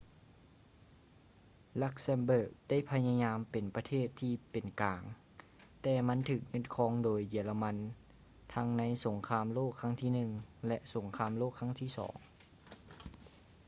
[1.81, 5.01] luxembourg ໄດ້ພະຍາຍາມເປັນປະເທດທີ່ເປັນກາງ
[5.81, 7.75] ແຕ່ມັນຖືກຍຶດຄອງໂດຍເຢຍລະມັນ
[8.53, 10.29] ທັງໃນສົງຄາມໂລກຄັ້ງທີໜຶ່ງ
[10.67, 12.15] ແລະ ສົງຄາມໂລກຄັ້ງທີສອງ